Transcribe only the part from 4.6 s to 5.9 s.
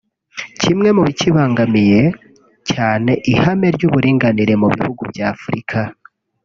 mu bihugu bya Africa